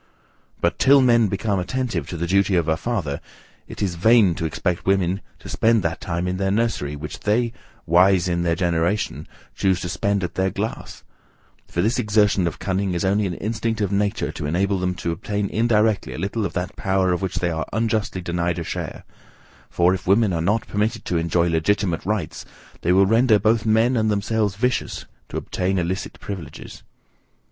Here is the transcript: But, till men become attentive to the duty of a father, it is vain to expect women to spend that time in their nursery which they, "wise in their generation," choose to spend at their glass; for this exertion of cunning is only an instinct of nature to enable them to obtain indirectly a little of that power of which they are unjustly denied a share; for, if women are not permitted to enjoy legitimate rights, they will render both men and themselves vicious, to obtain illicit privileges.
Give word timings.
But, 0.61 0.79
till 0.79 0.99
men 0.99 1.27
become 1.27 1.59
attentive 1.59 2.07
to 2.07 2.17
the 2.17 2.25
duty 2.25 2.55
of 2.55 2.67
a 2.67 2.75
father, 2.75 3.21
it 3.67 3.83
is 3.83 3.93
vain 3.93 4.33
to 4.33 4.45
expect 4.45 4.87
women 4.87 5.21
to 5.37 5.47
spend 5.47 5.83
that 5.83 6.01
time 6.01 6.27
in 6.27 6.37
their 6.37 6.49
nursery 6.49 6.95
which 6.95 7.19
they, 7.19 7.53
"wise 7.85 8.27
in 8.27 8.41
their 8.41 8.55
generation," 8.55 9.27
choose 9.53 9.79
to 9.81 9.89
spend 9.89 10.23
at 10.23 10.33
their 10.33 10.49
glass; 10.49 11.03
for 11.67 11.83
this 11.83 11.99
exertion 11.99 12.47
of 12.47 12.57
cunning 12.57 12.95
is 12.95 13.05
only 13.05 13.27
an 13.27 13.35
instinct 13.35 13.79
of 13.79 13.91
nature 13.91 14.31
to 14.31 14.47
enable 14.47 14.79
them 14.79 14.95
to 14.95 15.11
obtain 15.11 15.47
indirectly 15.51 16.13
a 16.13 16.17
little 16.17 16.47
of 16.47 16.53
that 16.53 16.75
power 16.75 17.13
of 17.13 17.21
which 17.21 17.35
they 17.35 17.51
are 17.51 17.67
unjustly 17.71 18.21
denied 18.21 18.57
a 18.57 18.63
share; 18.63 19.03
for, 19.69 19.93
if 19.93 20.07
women 20.07 20.33
are 20.33 20.41
not 20.41 20.65
permitted 20.67 21.05
to 21.05 21.17
enjoy 21.17 21.47
legitimate 21.47 22.03
rights, 22.07 22.43
they 22.81 22.91
will 22.91 23.05
render 23.05 23.37
both 23.37 23.67
men 23.67 23.95
and 23.95 24.09
themselves 24.09 24.55
vicious, 24.55 25.05
to 25.29 25.37
obtain 25.37 25.77
illicit 25.77 26.19
privileges. 26.19 26.81